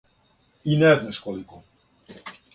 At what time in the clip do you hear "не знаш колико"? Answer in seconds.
0.83-1.61